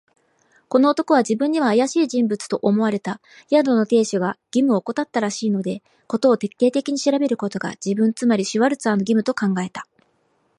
[0.67, 3.21] この男は自分にはあやしい人物と思われた。
[3.51, 9.85] 宿の亭主が義務をおこたったらしいので、事を徹底的に調べることが、自分、つまりシュワルツァーの義務と考えた。